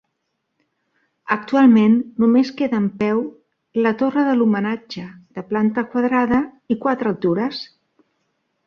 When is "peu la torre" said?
3.03-4.25